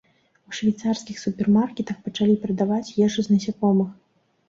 [0.51, 3.97] У швейцарскіх супермаркетах пачалі прадаваць ежу з насякомых.